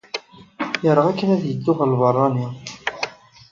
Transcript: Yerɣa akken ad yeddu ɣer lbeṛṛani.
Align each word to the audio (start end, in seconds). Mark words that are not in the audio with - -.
Yerɣa 0.83 1.07
akken 1.11 1.29
ad 1.35 1.43
yeddu 1.45 1.71
ɣer 1.77 1.87
lbeṛṛani. 1.93 2.47